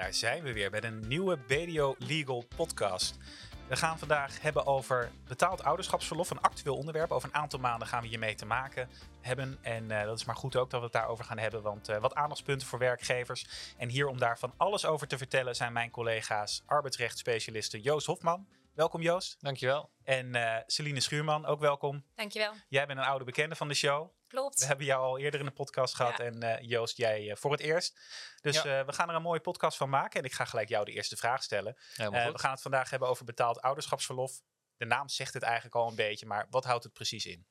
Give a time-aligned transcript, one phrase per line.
[0.00, 3.18] daar zijn we weer met een nieuwe BDO Legal podcast.
[3.68, 7.10] We gaan vandaag hebben over betaald ouderschapsverlof, een actueel onderwerp.
[7.10, 8.88] Over een aantal maanden gaan we hiermee te maken
[9.20, 9.58] hebben.
[9.62, 11.96] En uh, dat is maar goed ook dat we het daarover gaan hebben, want uh,
[11.96, 13.74] wat aandachtspunten voor werkgevers.
[13.78, 18.46] En hier om daar van alles over te vertellen zijn mijn collega's arbeidsrechtsspecialisten Joost Hofman.
[18.74, 19.36] Welkom Joost.
[19.40, 19.90] Dankjewel.
[20.10, 22.04] En uh, Celine Schuurman, ook welkom.
[22.14, 22.52] Dankjewel.
[22.68, 24.10] Jij bent een oude bekende van de show.
[24.28, 24.58] Klopt.
[24.60, 26.24] We hebben jou al eerder in de podcast gehad Ja.
[26.24, 27.98] en eh, Joost, jij eh, voor het eerst.
[28.40, 28.78] Dus Ja.
[28.80, 30.92] eh, we gaan er een mooie podcast van maken en ik ga gelijk jou de
[30.92, 31.76] eerste vraag stellen.
[31.96, 34.40] Eh, we gaan het vandaag hebben over betaald ouderschapsverlof.
[34.76, 37.46] De naam zegt het eigenlijk al een beetje, maar wat houdt het precies in?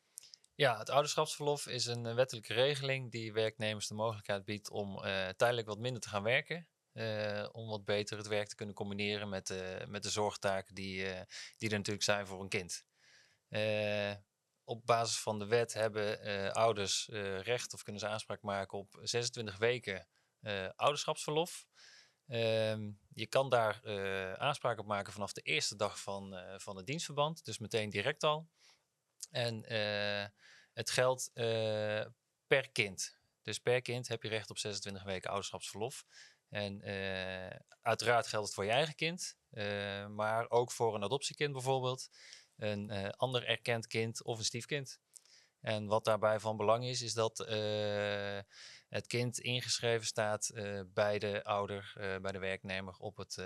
[0.55, 5.27] Ja, het ouderschapsverlof is een eh, wettelijke regeling die werknemers de mogelijkheid biedt om eh,
[5.27, 6.67] tijdelijk wat minder te gaan werken.
[6.99, 11.05] Eh, om wat beter het werk te kunnen combineren met, de met de zorgtaken die,
[11.05, 11.21] eh,
[11.57, 12.85] die er natuurlijk zijn voor een kind.
[13.49, 14.13] Eh,
[14.63, 18.77] op basis van de wet hebben eh, ouders eh, recht of kunnen ze aanspraak maken
[18.77, 20.07] op 26 weken
[20.39, 21.67] eh, ouderschapsverlof.
[22.27, 26.77] Ehm, je kan daar eh, aanspraak op maken vanaf de eerste dag van, eh, van
[26.77, 28.49] het dienstverband, dus meteen direct al.
[29.31, 30.25] En eh,
[30.73, 32.05] het geldt eh,
[32.47, 33.17] per kind.
[33.41, 36.05] Dus per kind heb je recht op 26 weken ouderschapsverlof.
[36.49, 41.51] En eh, uiteraard geldt het voor je eigen kind, eh, maar ook voor een adoptiekind
[41.51, 42.09] bijvoorbeeld,
[42.57, 44.99] een eh, ander erkend kind of een stiefkind.
[45.61, 47.37] En wat daarbij van belang is, is dat
[48.87, 50.51] het kind ingeschreven staat
[50.93, 53.37] bij de ouder, bij de werknemer op het,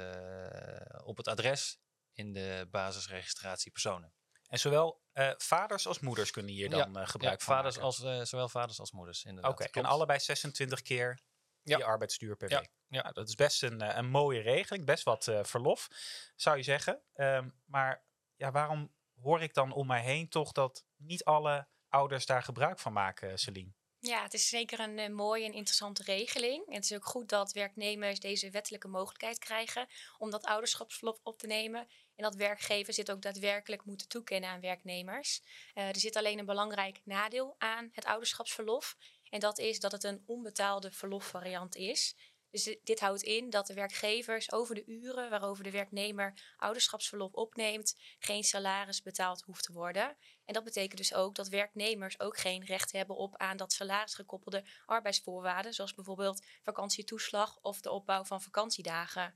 [1.03, 1.79] op het adres
[2.11, 4.13] in de basisregistratie personen.
[4.47, 5.01] En zowel
[5.37, 8.19] vaders als moeders kunnen hier dan eh, gebruik Ja, van vaders maken.
[8.19, 9.51] als, zowel vaders als moeders, inderdaad.
[9.51, 9.87] Oké, en Klopt.
[9.87, 11.19] allebei 26 keer
[11.63, 11.77] Ja.
[11.77, 12.69] je arbeidsduur per Ja, week.
[12.87, 13.01] ja.
[13.01, 15.87] Nou, dat is best een, eh, een mooie regeling, best wat eh, verlof,
[16.35, 17.01] zou je zeggen.
[17.13, 22.25] Ehm, maar ja, waarom hoor ik dan om mij heen toch dat niet alle ouders
[22.25, 23.73] daar gebruik van maken, Celine?
[23.99, 26.67] Ja, het is zeker een eh, mooie en interessante regeling.
[26.67, 31.37] En het is ook goed dat werknemers deze wettelijke mogelijkheid krijgen om dat ouderschapsverlof op
[31.37, 31.87] te nemen.
[32.15, 35.41] En dat werkgevers dit ook daadwerkelijk moeten toekennen aan werknemers.
[35.73, 38.95] Eh, er zit alleen een belangrijk nadeel aan het ouderschapsverlof.
[39.33, 42.15] En dat is dat het een onbetaalde verlofvariant is.
[42.49, 47.33] Dus di- dit houdt in dat de werkgevers over de uren waarover de werknemer ouderschapsverlof
[47.33, 50.17] opneemt, geen salaris betaald hoeft te worden.
[50.45, 54.63] En dat betekent dus ook dat werknemers ook geen recht hebben op aan dat salarisgekoppelde
[54.85, 59.35] arbeidsvoorwaarden, zoals bijvoorbeeld vakantietoeslag of de opbouw van vakantiedagen.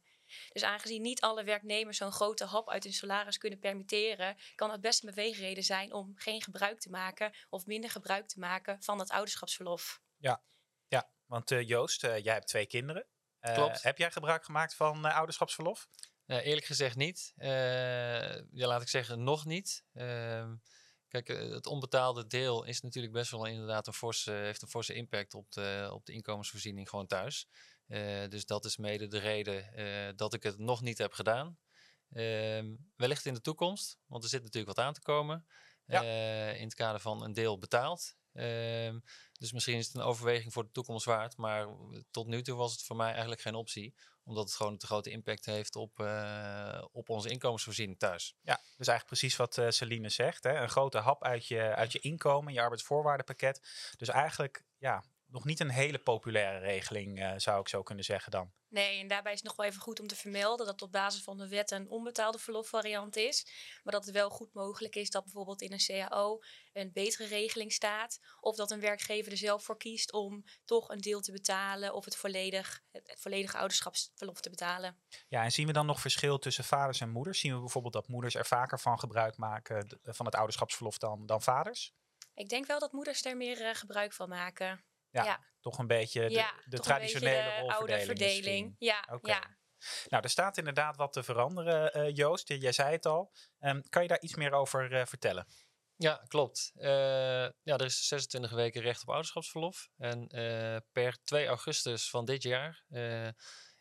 [0.51, 4.81] Dus aangezien niet alle werknemers zo'n grote hap uit hun salaris kunnen permitteren, kan het
[4.81, 8.97] best een beweegreden zijn om geen gebruik te maken of minder gebruik te maken van
[8.97, 10.01] dat ouderschapsverlof.
[10.17, 10.41] Ja,
[11.25, 13.07] want eh, Joost, eh, jij hebt twee kinderen.
[13.39, 13.83] Eh, Klopt.
[13.83, 15.87] Heb jij gebruik gemaakt van eh, ouderschapsverlof?
[16.25, 17.33] Ja, eerlijk gezegd niet.
[17.35, 19.83] Eh, ja, laat ik zeggen, nog niet.
[19.93, 20.55] Ehm,
[21.07, 25.33] kijk, het onbetaalde deel is natuurlijk best wel inderdaad een forse, heeft een forse impact
[25.33, 27.47] op de, op de inkomensvoorziening gewoon thuis.
[27.87, 31.57] Eh, dus dat is mede de reden eh, dat ik het nog niet heb gedaan.
[32.11, 35.47] Ehm, wellicht in de toekomst, want er zit natuurlijk wat aan te komen.
[35.85, 36.01] Ja.
[36.01, 38.15] eh, in het kader van een deel betaald.
[38.33, 38.99] Ehm,
[39.31, 41.37] dus misschien is het een overweging voor de toekomst waard.
[41.37, 41.67] Maar
[42.11, 44.85] tot nu toe was het voor mij eigenlijk geen optie omdat het gewoon een te
[44.85, 45.99] grote impact heeft op,
[46.91, 48.35] op onze inkomensvoorziening thuis.
[48.41, 50.43] Ja, dus eigenlijk precies wat eh Celine zegt.
[50.43, 50.61] Hè?
[50.61, 53.61] Een grote hap uit je, uit je inkomen, je arbeidsvoorwaardenpakket.
[53.97, 58.31] Dus eigenlijk ja, nog niet een hele populaire regeling, eh, zou ik zo kunnen zeggen
[58.31, 58.51] dan.
[58.69, 60.91] Nee, en daarbij is het nog wel even goed om te vermelden dat het op
[60.91, 63.47] basis van de wet een onbetaalde verlofvariant is.
[63.83, 66.39] Maar dat het wel goed mogelijk is dat bijvoorbeeld in een CAO
[66.73, 68.19] een betere regeling staat.
[68.39, 72.05] Of dat een werkgever er zelf voor kiest om toch een deel te betalen of
[72.05, 74.97] het volledig, het, het volledige ouderschapsverlof te betalen.
[75.27, 77.39] Ja, en zien we dan nog verschil tussen vaders en moeders?
[77.39, 81.41] Zien we bijvoorbeeld dat moeders er vaker van gebruik maken van het ouderschapsverlof dan, dan
[81.41, 81.93] vaders?
[82.33, 84.83] Ik denk wel dat moeders er meer eh, gebruik van maken.
[85.17, 85.43] Ja, Ja.
[85.59, 88.35] toch een beetje de, ja, de toch traditionele beetje de oude rolverdeling verdeling.
[88.43, 88.75] misschien.
[88.79, 89.55] Ja, ja.
[90.09, 92.47] Nou, er staat inderdaad wat te veranderen, eh, Joost.
[92.47, 93.31] Jij zei het al.
[93.59, 95.47] Ehm, kan je daar iets meer over eh, vertellen?
[95.95, 96.71] Ja, klopt.
[96.75, 96.89] Eh,
[97.43, 99.89] ja, er is 26 weken recht op ouderschapsverlof.
[99.97, 103.27] En eh, per 2 augustus van dit jaar eh,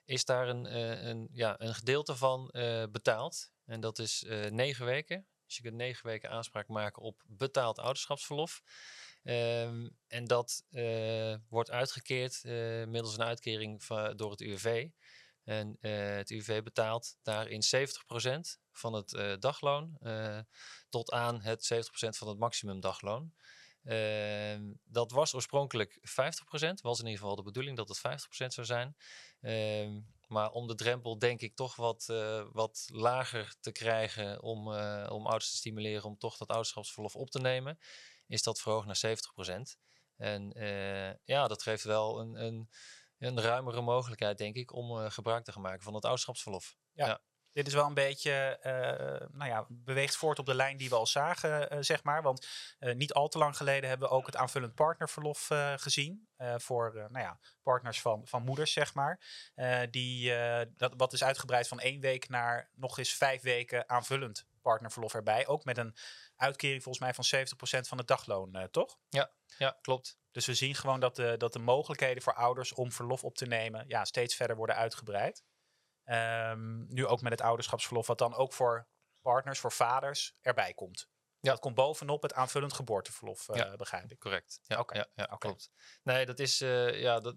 [0.05, 3.51] is daar een, eh, een, ja, een gedeelte van eh, betaald.
[3.65, 5.29] En dat is eh 9 weken.
[5.47, 8.63] Dus je kunt 9 weken aanspraak maken op betaald ouderschapsverlof.
[9.27, 14.89] Ehm, en dat eh, wordt uitgekeerd eh, middels een uitkering van, door het UWV.
[15.45, 19.99] En eh, het UWV betaalt daarin 70% van het dagloon
[20.89, 21.79] tot aan het 70%
[22.17, 23.33] van het maximum dagloon.
[23.85, 28.67] Ehm, dat was oorspronkelijk 50%, was in ieder geval de bedoeling dat het 50% zou
[28.67, 28.97] zijn.
[29.41, 32.07] Ehm, maar om de drempel denk ik toch wat,
[32.53, 34.69] wat lager te krijgen om,
[35.09, 37.79] om ouders te stimuleren om toch dat ouderschapsverlof op te nemen,
[38.27, 39.17] is dat verhoogd naar
[39.77, 39.77] 70%.
[40.17, 42.71] En eh, ja, dat geeft wel een, een,
[43.19, 46.77] een ruimere mogelijkheid, denk ik, om eh, gebruik te gaan maken van het ouderschapsverlof.
[47.53, 50.95] Dit is wel een beetje, eh, nou ja, beweegt voort op de lijn die we
[50.95, 52.23] al zagen, zeg maar.
[52.23, 56.29] Want niet al te lang geleden hebben we ook het aanvullend partnerverlof gezien.
[56.57, 59.21] voor, nou ja, partners van, van moeders, zeg maar.
[59.91, 60.33] Die,
[60.77, 65.47] dat, wat is uitgebreid van één week naar nog eens vijf weken aanvullend partnerverlof erbij.
[65.47, 65.95] Ook met een
[66.37, 68.99] uitkering volgens mij van 70% van het dagloon, eh, toch?
[69.59, 70.19] Ja, klopt.
[70.31, 73.47] Dus we zien gewoon dat de, dat de mogelijkheden voor ouders om verlof op te
[73.47, 75.45] nemen ja, steeds verder worden uitgebreid.
[76.05, 78.89] Ehm, nu ook met het ouderschapsverlof, wat dan ook voor
[79.21, 81.09] partners, voor vaders erbij komt.
[81.41, 81.51] Ja.
[81.51, 83.77] Dat komt bovenop het aanvullend geboorteverlof, eh Ja.
[83.77, 84.19] begrijp ik.
[84.19, 84.61] Correct.
[84.63, 85.71] Ja, Oké, ja, ja klopt.
[86.03, 87.35] Nee, dat is, eh, ja, dat,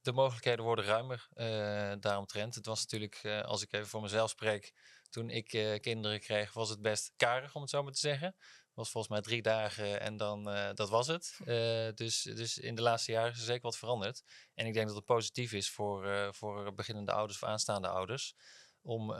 [0.00, 2.54] de mogelijkheden worden ruimer eh daaromtrent.
[2.54, 4.72] Het was natuurlijk, eh, als ik even voor mezelf spreek,
[5.10, 8.36] toen ik eh, kinderen kreeg, was het best karig, om het zo maar te zeggen.
[8.74, 11.38] was volgens mij drie dagen en dan, eh, dat was het.
[11.44, 14.22] Eh, dus, dus in de laatste jaren is er zeker wat veranderd.
[14.54, 18.34] En ik denk dat het positief is voor, voor beginnende ouders of aanstaande ouders.
[18.82, 19.14] Om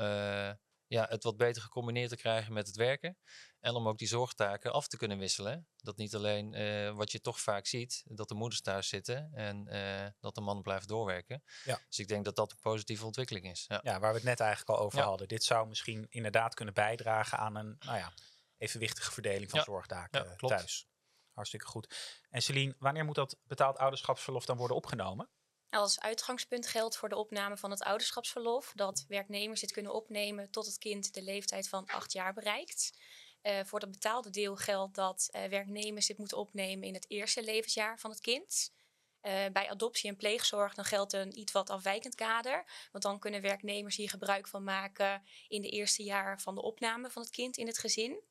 [0.91, 3.19] ja, het wat beter gecombineerd te krijgen met het werken.
[3.61, 5.69] En om ook die zorgtaken af te kunnen wisselen.
[5.77, 9.69] Dat niet alleen eh, wat je toch vaak ziet, dat de moeders thuis zitten en
[9.69, 11.43] eh, dat de mannen blijven doorwerken.
[11.65, 11.81] Ja.
[11.89, 13.65] Dus ik denk dat dat een positieve ontwikkeling is.
[13.69, 13.81] Ja.
[13.83, 15.05] Ja, waar we het net eigenlijk al over Ja.
[15.05, 15.29] hadden.
[15.29, 18.13] Dit zou misschien inderdaad kunnen bijdragen aan een nou ja,
[18.59, 20.57] evenwichtige verdeling van zorgtaken Ja, klopt.
[20.57, 20.89] thuis.
[21.33, 21.95] Hartstikke goed.
[22.31, 25.29] En Celine, wanneer moet dat betaald ouderschapsverlof dan worden opgenomen?
[25.71, 30.67] Als uitgangspunt geldt voor de opname van het ouderschapsverlof dat werknemers dit kunnen opnemen tot
[30.67, 32.99] het kind de leeftijd van acht jaar bereikt.
[33.43, 37.43] Eh, voor het betaalde deel geldt dat eh, werknemers dit moeten opnemen in het eerste
[37.43, 38.73] levensjaar van het kind.
[39.21, 42.65] Eh, bij adoptie en pleegzorg dan geldt een iets wat afwijkend kader.
[42.93, 47.11] Want dan kunnen werknemers hier gebruik van maken in de eerste jaar van de opname
[47.11, 48.23] van het kind in het gezin.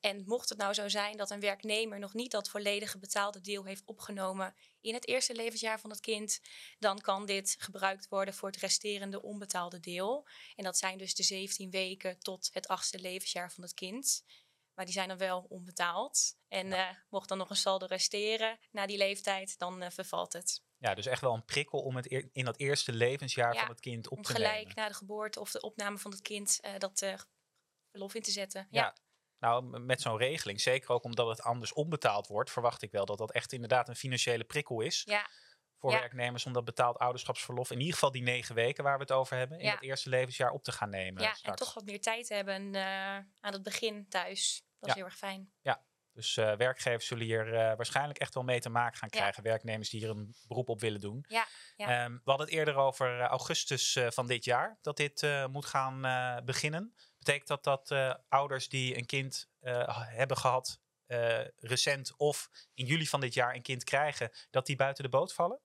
[0.00, 3.64] En mocht het nou zo zijn dat een werknemer nog niet dat volledige betaalde deel
[3.64, 6.40] heeft opgenomen in het eerste levensjaar van het kind,
[6.78, 10.28] dan kan dit gebruikt worden voor het resterende onbetaalde deel.
[10.56, 14.24] En dat zijn dus de 17 weken tot het achtste levensjaar van het kind.
[14.74, 16.36] Maar die zijn dan wel onbetaald.
[16.48, 20.62] En eh, mocht dan nog een saldo resteren na die leeftijd, dan eh, vervalt het.
[20.76, 23.80] Ja, dus echt wel een prikkel om het in dat eerste levensjaar Ja, van het
[23.80, 24.74] kind op Om te gelijk nemen.
[24.74, 27.04] na de geboorte of de opname van het kind eh, dat
[27.90, 28.66] verlof in te zetten.
[28.70, 28.82] Ja.
[28.82, 28.94] Ja,
[29.38, 33.18] Nou, met zo'n regeling, zeker ook omdat het anders onbetaald wordt, verwacht ik wel dat
[33.18, 35.28] dat echt inderdaad een financiële prikkel is ja,
[35.78, 35.98] voor Ja.
[35.98, 39.36] werknemers om dat betaald ouderschapsverlof, in ieder geval die negen weken waar we het over
[39.36, 39.72] hebben, in Ja.
[39.72, 41.22] het eerste levensjaar op te gaan nemen.
[41.22, 41.36] ja.
[41.42, 42.82] en toch wat meer tijd hebben eh,
[43.40, 44.62] aan het begin thuis.
[44.78, 44.88] Dat Ja.
[44.88, 45.52] is heel erg fijn.
[46.12, 49.18] Dus eh, werkgevers zullen hier eh, waarschijnlijk echt wel mee te maken gaan Ja.
[49.18, 49.42] krijgen.
[49.42, 51.24] Werknemers die hier een beroep op willen doen.
[51.28, 51.46] Ja,
[51.76, 51.86] ja.
[52.04, 56.00] Ehm, we hadden het eerder over augustus van dit jaar dat dit moet gaan
[56.44, 56.94] beginnen.
[57.28, 62.86] Betekent dat dat eh, ouders die een kind eh, hebben gehad eh, recent of in
[62.86, 65.60] juli van dit jaar een kind krijgen, dat die buiten de boot vallen?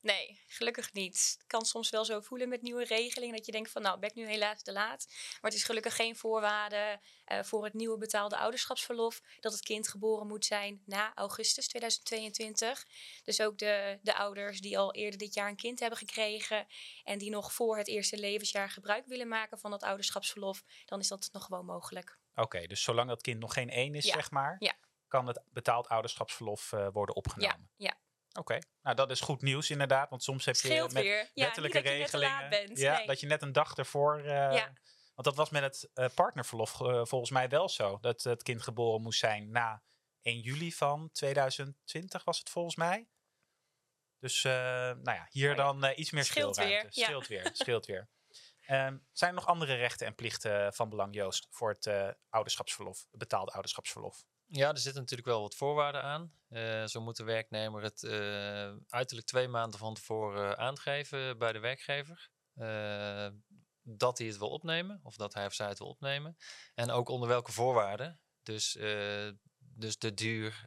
[0.00, 1.36] Nee, gelukkig niet.
[1.38, 3.36] Het kan soms wel zo voelen met nieuwe regelingen.
[3.36, 5.06] Dat je denkt van nou ben ik nu helaas te laat.
[5.08, 9.22] Maar het is gelukkig geen voorwaarde eh, voor het nieuwe betaalde ouderschapsverlof.
[9.40, 12.86] Dat het kind geboren moet zijn na augustus 2022.
[13.24, 16.66] Dus ook de, de ouders die al eerder dit jaar een kind hebben gekregen.
[17.04, 20.64] En die nog voor het eerste levensjaar gebruik willen maken van dat ouderschapsverlof.
[20.84, 22.18] Dan is dat nog gewoon mogelijk.
[22.34, 24.74] Oké, dus zolang dat kind nog geen één is, Ja, zeg maar, ja.
[25.08, 27.70] kan het betaald ouderschapsverlof eh, worden opgenomen.
[27.76, 27.96] Ja, ja.
[28.38, 31.30] Oké, nou dat is goed nieuws inderdaad, want soms heb je met weer.
[31.34, 32.50] Wettelijke niet dat je net te regelingen.
[32.50, 32.78] bent.
[32.78, 33.06] Ja, nee.
[33.06, 34.18] dat je net een dag ervoor.
[34.18, 34.72] eh, Ja.
[35.14, 37.98] Want dat was met het eh, partnerverlof eh, volgens mij wel zo.
[38.00, 39.82] Dat het kind geboren moest zijn na
[40.22, 43.08] 1 juli van 2020 was het volgens mij.
[44.18, 46.90] Dus nou ja, hier Oh dan iets meer Scheelt speelruimte.
[46.94, 47.04] weer.
[47.04, 48.08] Scheelt weer, scheelt weer.
[48.66, 53.18] Ehm, zijn er nog andere rechten en plichten van belang, Joost, voor het ouderschapsverlof, het
[53.18, 54.24] betaalde ouderschapsverlof?
[54.50, 56.32] Ja, er zitten natuurlijk wel wat voorwaarden aan.
[56.48, 61.58] Eh, zo moet de werknemer het eh, uiterlijk twee maanden van tevoren aangeven bij de
[61.58, 62.30] werkgever.
[62.54, 63.28] eh,
[63.82, 66.36] dat hij het wil opnemen, of dat hij of zij het wil opnemen.
[66.74, 68.20] En ook onder welke voorwaarden.
[68.42, 68.78] Dus,
[69.58, 70.64] dus de duur,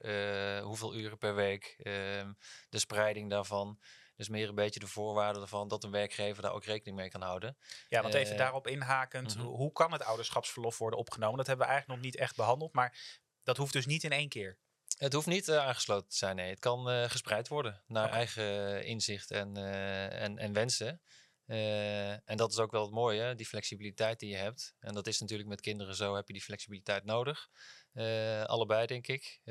[0.63, 2.33] hoeveel uren per week, ehm,
[2.69, 3.79] de spreiding daarvan.
[4.15, 7.21] Dus meer een beetje de voorwaarden ervan dat een werkgever daar ook rekening mee kan
[7.21, 7.57] houden.
[7.89, 9.45] Ja, want even daarop inhakend, mhm.
[9.45, 11.37] hoe kan het ouderschapsverlof worden opgenomen?
[11.37, 14.29] Dat hebben we eigenlijk nog niet echt behandeld, maar dat hoeft dus niet in één
[14.29, 14.57] keer.
[15.01, 16.49] Het hoeft niet eh, aangesloten te zijn, nee.
[16.49, 21.01] Het kan eh, gespreid worden naar eigen inzicht en, eh, en, en wensen.
[22.25, 24.75] En dat is ook wel het mooie, die flexibiliteit die je hebt.
[24.79, 27.49] En dat is natuurlijk met kinderen zo, heb je die flexibiliteit nodig.
[28.45, 29.41] Allebei, denk ik.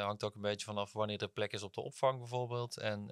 [0.00, 2.78] Hangt ook een beetje vanaf wanneer er plek is op de opvang bijvoorbeeld.
[2.78, 3.06] En,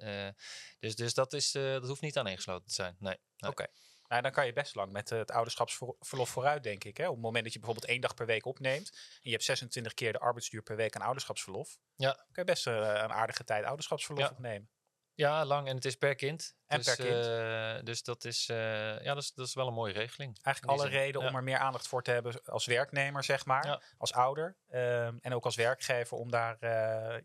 [0.79, 3.17] dus dus dat, is, dat hoeft niet aaneengesloten te zijn, nee.
[3.37, 3.51] nee.
[3.51, 3.67] Oké.
[4.09, 6.97] Nou, dan kan je best lang met eh, het ouderschapsverlof vooruit, denk ik.
[6.97, 7.07] Hè?
[7.07, 9.93] Op het moment dat je bijvoorbeeld één dag per week opneemt en je hebt 26
[9.93, 12.11] keer de arbeidsduur per week aan ouderschapsverlof, Ja.
[12.13, 14.29] kun je best eh, een aardige tijd ouderschapsverlof Ja.
[14.31, 14.69] opnemen.
[15.13, 16.55] Ja, lang en het is per kind.
[16.65, 17.25] En dus, per kind.
[17.25, 20.37] eh, dus dat is, ja, dat is, dat is wel een mooie regeling.
[20.43, 23.65] Eigenlijk alle zin, reden om er meer aandacht voor te hebben als werknemer, zeg maar.
[23.65, 23.81] Ja.
[23.97, 24.57] Als ouder.
[24.67, 26.57] Ehm, en ook als werkgever om daar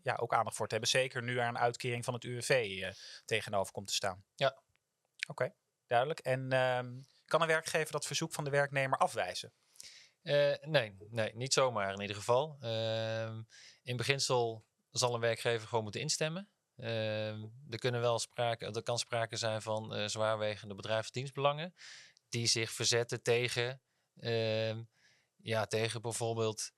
[0.03, 0.89] ja, ook aandacht voor te hebben.
[0.91, 2.83] Zeker nu er een uitkering van het UWV
[3.25, 4.25] tegenover komt te staan.
[4.35, 4.61] Ja.
[5.27, 5.53] Oké,
[5.87, 6.19] duidelijk.
[6.19, 9.53] En ehm, kan een werkgever dat verzoek van de werknemer afwijzen?
[10.21, 12.57] Eh, nee, nee, niet zomaar in ieder geval.
[12.59, 13.41] Ehm,
[13.83, 16.49] in beginsel zal een werkgever gewoon moeten instemmen.
[16.77, 21.75] Ehm, er, kunnen wel sprake, er kan sprake zijn van eh, zwaarwegende bedrijfsdienstbelangen
[22.29, 23.81] die zich verzetten tegen,
[25.37, 26.71] ja, tegen bijvoorbeeld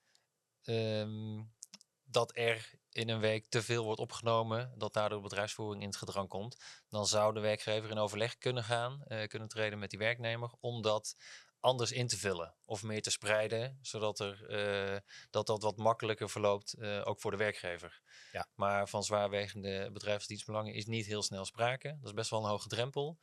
[2.03, 6.29] dat er in een week te veel wordt opgenomen, dat daardoor bedrijfsvoering in het gedrang
[6.29, 6.57] komt.
[6.89, 10.81] Dan zou de werkgever in overleg kunnen gaan, eh, kunnen treden met die werknemer, om
[10.81, 11.15] dat
[11.59, 14.99] anders in te vullen of meer te spreiden, zodat er, eh,
[15.29, 18.01] dat, dat wat makkelijker verloopt, eh, ook voor de werkgever.
[18.31, 18.47] Ja.
[18.55, 21.87] Maar van zwaarwegende bedrijfsdienstbelangen is niet heel snel sprake.
[21.87, 23.19] Dat is best wel een hoge drempel.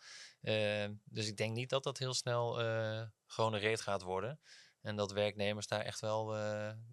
[1.05, 4.41] Dus ik denk niet dat dat heel snel eh gehonoreerd gaat worden.
[4.81, 6.27] En dat werknemers daar echt wel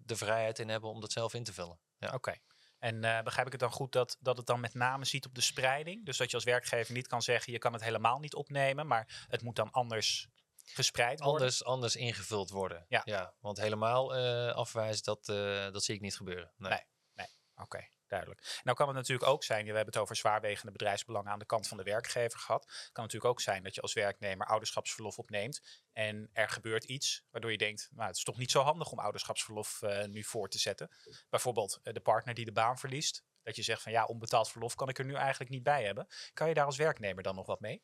[0.04, 1.78] de vrijheid in hebben om dat zelf in te vullen.
[1.98, 2.12] Ja.
[2.14, 2.34] Oké.
[2.82, 5.34] En eh, begrijp ik het dan goed dat, dat het dan met name ziet op
[5.34, 6.04] de spreiding?
[6.04, 9.26] Dus dat je als werkgever niet kan zeggen, je kan het helemaal niet opnemen, maar
[9.28, 10.28] het moet dan anders
[10.64, 11.40] gespreid worden?
[11.40, 12.86] Anders, anders ingevuld worden.
[12.88, 13.34] Ja.
[13.40, 16.52] want helemaal eh, afwijzen, dat, eh, dat zie ik niet gebeuren.
[16.56, 16.80] Nee.
[17.14, 17.26] Nee.
[17.56, 18.60] Oké, duidelijk.
[18.62, 21.68] Nou kan het natuurlijk ook zijn, we hebben het over zwaarwegende bedrijfsbelangen aan de kant
[21.68, 22.90] van de werkgever gehad.
[22.92, 27.50] Kan natuurlijk ook zijn dat je als werknemer ouderschapsverlof opneemt en er gebeurt iets waardoor
[27.50, 30.58] je denkt, nou het is toch niet zo handig om ouderschapsverlof eh, nu voor te
[30.58, 30.90] zetten.
[31.30, 33.24] Bijvoorbeeld eh, de partner die de baan verliest.
[33.42, 36.06] Dat je zegt van ja, onbetaald verlof kan ik er nu eigenlijk niet bij hebben.
[36.32, 37.82] Kan je daar als werknemer dan nog wat mee?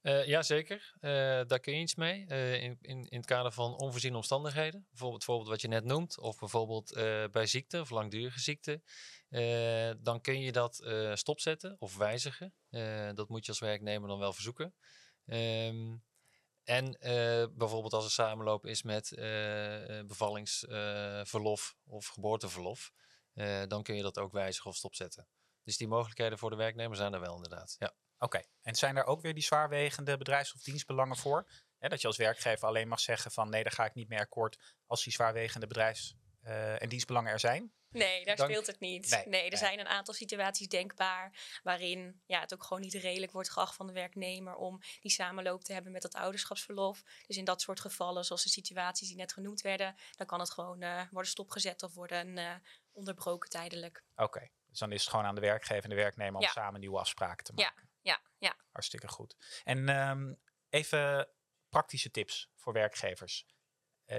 [0.00, 0.94] Eh, ja, zeker.
[1.46, 2.26] Daar kun je iets mee.
[2.60, 4.86] In, in, in het kader van onvoorziene omstandigheden.
[4.90, 6.18] Bijvoorbeeld, bijvoorbeeld wat je net noemt.
[6.18, 6.92] Of bijvoorbeeld
[7.30, 8.82] bij ziekte of langdurige ziekte.
[9.32, 12.54] Eh, dan kun je dat eh, stopzetten of wijzigen.
[12.70, 14.74] Eh, dat moet je als werknemer dan wel verzoeken.
[15.26, 15.96] Ehm,
[16.64, 16.96] en
[17.56, 19.12] bijvoorbeeld als er samenloop is met
[20.06, 22.92] bevallingsverlof of geboorteverlof.
[23.68, 25.28] dan kun je dat ook wijzigen of stopzetten.
[25.64, 27.76] Dus die mogelijkheden voor de werknemer zijn er wel inderdaad.
[27.78, 27.94] Ja.
[28.18, 31.50] Oké, en zijn er ook weer die zwaarwegende bedrijfs- of dienstbelangen voor?
[31.78, 34.18] Hè, dat je als werkgever alleen mag zeggen van nee, daar ga ik niet mee
[34.18, 36.16] akkoord als die zwaarwegende bedrijfs-
[36.78, 37.72] en dienstbelangen er zijn?
[37.92, 39.10] Nee, daar Dank- speelt het niet.
[39.10, 39.58] Nee, Nee, er nee.
[39.58, 43.86] zijn een aantal situaties denkbaar waarin ja, het ook gewoon niet redelijk wordt geacht van
[43.86, 47.02] de werknemer om die samenloop te hebben met dat ouderschapsverlof.
[47.26, 50.50] Dus in dat soort gevallen, zoals de situaties die net genoemd werden, dan kan het
[50.50, 52.54] gewoon eh, worden stopgezet of worden eh,
[52.92, 54.04] onderbroken tijdelijk.
[54.16, 56.48] Oké, dus dan is het gewoon aan de werkgever en de werknemer om Ja.
[56.50, 57.64] samen nieuwe afspraken te Ja.
[57.64, 57.88] maken.
[58.00, 58.56] Ja, ja.
[58.72, 59.60] Hartstikke goed.
[59.64, 60.34] En ehm,
[60.68, 61.28] even
[61.68, 63.46] praktische tips voor werkgevers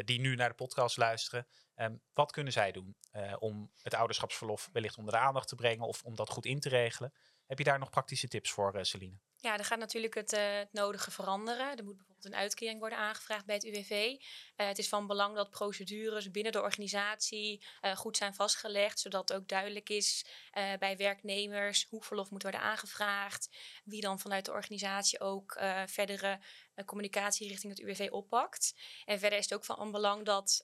[0.05, 1.47] die nu naar de podcast luisteren.
[1.75, 5.87] Ehm, wat kunnen zij doen eh, om het ouderschapsverlof wellicht onder de aandacht te brengen
[5.87, 7.13] of om dat goed in te regelen?
[7.45, 9.17] Heb je daar nog praktische tips voor, eh, Celine?
[9.35, 11.77] Ja, er gaat natuurlijk het, eh, het nodige veranderen.
[11.77, 14.15] Er moet bijvoorbeeld een uitkering worden aangevraagd bij het UWV.
[14.55, 19.33] Eh, het is van belang dat procedures binnen de organisatie eh, goed zijn vastgelegd, zodat
[19.33, 23.49] ook duidelijk is eh, bij werknemers hoe verlof moet worden aangevraagd,
[23.83, 26.39] wie dan vanuit de organisatie ook verdere
[26.85, 28.73] communicatie richting het UWV oppakt.
[29.05, 30.63] En verder is het ook van belang dat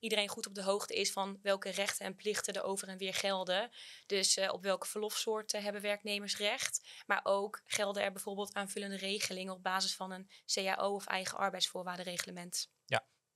[0.00, 3.14] iedereen goed op de hoogte is van welke rechten en plichten er over en weer
[3.14, 3.70] gelden.
[4.06, 6.88] Dus op welke verlofsoorten hebben werknemers recht.
[7.06, 10.28] Maar ook gelden er bijvoorbeeld aanvullende regelingen op basis van een
[10.74, 12.72] CAO of eigen arbeidsvoorwaardenreglement.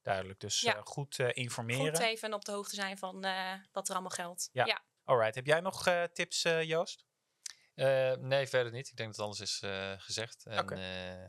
[0.03, 0.75] Duidelijk, dus Ja.
[0.77, 1.97] eh, goed eh, informeren.
[1.97, 4.49] Goed even op de hoogte zijn van eh, wat er allemaal geldt.
[4.53, 4.65] Ja.
[4.65, 4.85] ja.
[5.05, 7.05] Alright, heb jij nog eh, tips, eh, Joost?
[7.75, 8.89] Eh, nee, verder niet.
[8.89, 10.47] Ik denk dat alles is eh, gezegd.
[10.47, 11.29] En eh,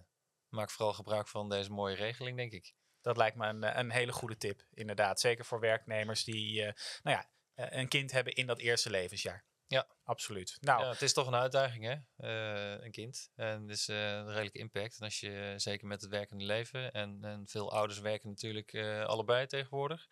[0.50, 2.74] maak vooral gebruik van deze mooie regeling, denk ik.
[3.02, 5.20] Dat lijkt me een, een hele goede tip, inderdaad.
[5.20, 6.74] Zeker voor werknemers die eh,
[7.04, 7.30] nou ja,
[7.70, 9.46] een kind hebben in dat eerste levensjaar.
[9.70, 9.88] Ja.
[10.04, 10.58] Absoluut.
[10.60, 11.96] Nou, Ja, het is toch een uitdaging, hè?
[12.16, 13.32] Eh, een kind.
[13.36, 14.98] En dus eh, een redelijke impact.
[15.00, 18.76] En als je, eh, zeker met het werkende leven, en, en veel ouders werken natuurlijk
[19.06, 20.08] allebei tegenwoordig.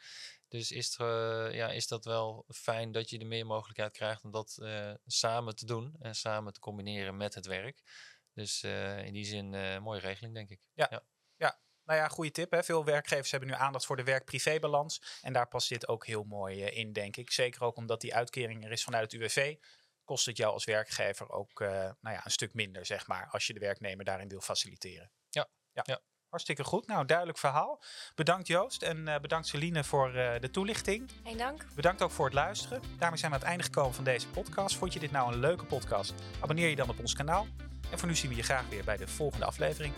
[0.47, 1.07] Dus is, het,
[1.53, 4.57] ja, is dat wel fijn dat je de meer mogelijkheid krijgt om dat
[5.05, 7.81] samen te doen en samen te combineren met het werk.
[8.33, 8.63] Dus
[9.03, 9.49] in die zin
[9.81, 10.59] mooie regeling, denk ik.
[11.87, 12.51] Nou ja, goede tip.
[12.51, 12.63] Hè?
[12.63, 15.19] Veel werkgevers hebben nu aandacht voor de werk-privé-balans.
[15.21, 17.31] En daar past dit ook heel mooi eh, in, denk ik.
[17.31, 19.55] Zeker ook omdat die uitkering er is vanuit het UWV.
[20.03, 23.27] Kost het jou als werkgever ook eh, nou ja, een stuk minder, zeg maar.
[23.31, 25.11] Als je de werknemer daarin wil faciliteren.
[25.29, 25.83] Ja, ja.
[25.85, 26.01] ja.
[26.29, 26.87] Hartstikke goed.
[26.87, 27.81] Nou, duidelijk verhaal.
[28.15, 31.09] Bedankt Joost en eh, bedankt Celine voor eh, de toelichting.
[31.23, 31.65] Geen dank.
[31.75, 32.81] Bedankt ook voor het luisteren.
[32.97, 34.75] Daarmee zijn we aan het einde gekomen van deze podcast.
[34.75, 36.13] Vond je dit nou een leuke podcast?
[36.39, 37.47] Abonneer je dan op ons kanaal.
[37.91, 39.93] En voor nu zien we je graag weer bij de volgende aflevering.